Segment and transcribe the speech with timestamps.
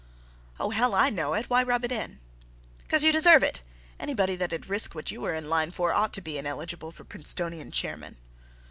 [0.59, 1.47] "Oh, hell, I know it.
[1.47, 2.19] Why rub it in?"
[2.89, 3.61] "'Cause you deserve it.
[3.99, 7.69] Anybody that'd risk what you were in line for ought to be ineligible for Princetonian
[7.69, 8.17] chairman."